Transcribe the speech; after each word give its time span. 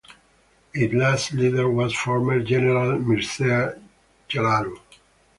Its 0.73 0.95
last 0.95 1.31
leader 1.33 1.69
was 1.69 1.95
former 1.95 2.39
General 2.39 2.97
Mircea 2.97 3.79
Chelaru. 4.27 4.79